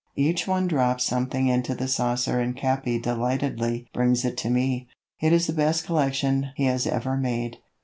[0.15, 4.87] Each one drops something into the saucer and Capi delightedly brings it to me.
[5.19, 7.57] It is the best collection he has ever made.